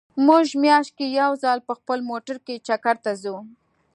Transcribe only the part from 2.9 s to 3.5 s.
ته ځو